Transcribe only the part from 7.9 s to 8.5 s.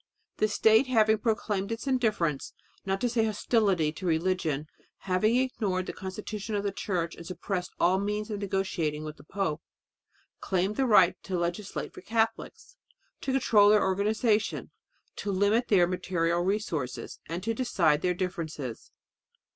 means of